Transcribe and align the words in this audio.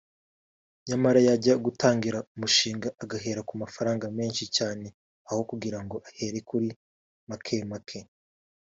nyamara 0.87 1.19
yajya 1.27 1.53
gutangira 1.65 2.19
umushinga 2.33 2.87
agahera 3.03 3.41
ku 3.47 3.53
mafaranga 3.63 4.05
menshi 4.17 4.43
cyane 4.57 4.87
aho 5.29 5.41
kugira 5.49 5.79
ngo 5.83 5.95
ahere 6.09 6.39
kuri 6.49 6.69
make 7.29 7.57
make 7.71 7.99